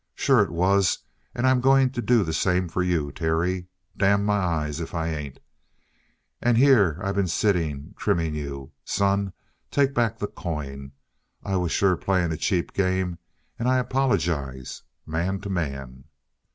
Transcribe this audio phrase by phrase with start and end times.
[0.15, 0.97] Sure it was,
[1.35, 3.67] and I'm going to do the same for you, Terry.
[3.95, 5.39] Damn my eyes if I ain't!
[6.41, 8.71] And here I been sitting, trimming you!
[8.83, 9.31] Son,
[9.69, 10.93] take back the coin.
[11.43, 13.19] I was sure playing a cheap game
[13.59, 16.05] and I apologize, man to man."